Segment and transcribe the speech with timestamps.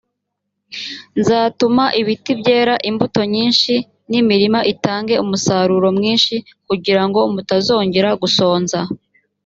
[1.19, 3.73] nzatuma ibiti byera imbuto nyinshi
[4.09, 6.35] n’imirima itange umusaruro mwinshi
[6.67, 8.79] kugira ngo mutazongera gusonza